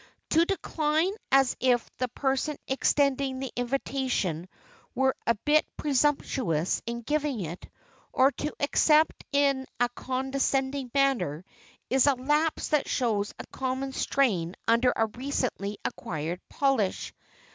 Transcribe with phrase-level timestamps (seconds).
[0.31, 4.49] To decline as if the person extending the invitation
[4.95, 7.69] were a bit presumptuous in giving it,
[8.11, 11.45] or to accept in a condescending manner,
[11.91, 17.13] is a lapse that shows a common strain under a recently acquired polish.